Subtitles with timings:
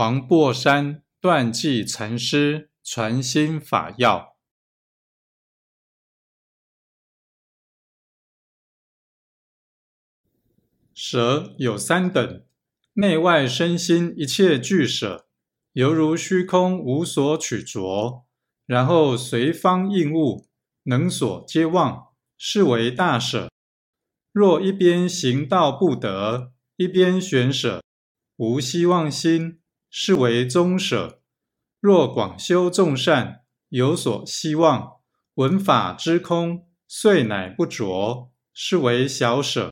[0.00, 4.34] 黄檗山断际禅师传心法要：
[10.94, 12.42] 舍有三等，
[12.94, 15.28] 内外身心一切俱舍，
[15.72, 18.24] 犹如虚空无所取着，
[18.64, 20.46] 然后随方应物，
[20.84, 23.50] 能所皆忘，是为大舍。
[24.32, 27.82] 若一边行道不得，一边悬舍，
[28.36, 29.58] 无希望心。
[29.90, 31.20] 是为宗舍。
[31.80, 34.98] 若广修众善，有所希望，
[35.34, 39.70] 闻法之空，遂乃不着，是为小舍。